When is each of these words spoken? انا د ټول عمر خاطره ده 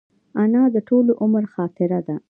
انا 0.43 0.63
د 0.75 0.77
ټول 0.87 1.05
عمر 1.21 1.43
خاطره 1.53 1.99
ده 2.07 2.15